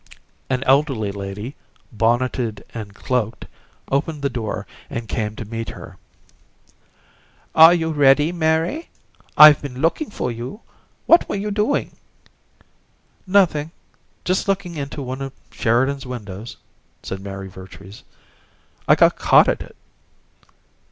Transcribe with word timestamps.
An 0.49 0.63
elderly 0.63 1.11
lady, 1.11 1.53
bonneted 1.91 2.65
and 2.73 2.95
cloaked, 2.95 3.45
opened 3.91 4.23
the 4.23 4.31
door 4.31 4.65
and 4.89 5.07
came 5.07 5.35
to 5.35 5.45
meet 5.45 5.69
her. 5.69 5.97
"Are 7.53 7.75
you 7.75 7.91
ready, 7.91 8.31
Mary? 8.31 8.89
I've 9.37 9.61
been 9.61 9.79
looking 9.79 10.09
for 10.09 10.31
you. 10.31 10.61
What 11.05 11.29
were 11.29 11.35
you 11.35 11.51
doing?" 11.51 11.97
"Nothing. 13.27 13.69
Just 14.25 14.47
looking 14.47 14.73
into 14.75 15.03
one 15.03 15.21
of 15.21 15.33
Sheridans' 15.51 16.07
windows," 16.07 16.57
said 17.03 17.19
Mary 17.19 17.47
Vertrees. 17.47 18.01
"I 18.87 18.95
got 18.95 19.19
caught 19.19 19.47
at 19.47 19.61
it." 19.61 19.75